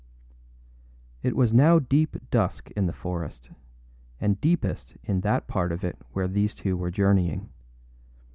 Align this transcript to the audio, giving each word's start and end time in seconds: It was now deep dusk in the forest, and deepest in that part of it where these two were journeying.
It 1.21 1.35
was 1.35 1.53
now 1.53 1.77
deep 1.77 2.15
dusk 2.31 2.71
in 2.71 2.87
the 2.87 2.91
forest, 2.91 3.51
and 4.19 4.41
deepest 4.41 4.97
in 5.03 5.21
that 5.21 5.45
part 5.45 5.71
of 5.71 5.83
it 5.83 5.99
where 6.13 6.27
these 6.27 6.55
two 6.55 6.75
were 6.75 6.89
journeying. 6.89 7.51